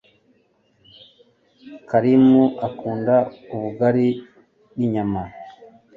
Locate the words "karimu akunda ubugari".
1.89-4.07